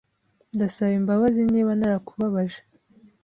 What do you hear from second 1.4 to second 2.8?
niba narakubabaje.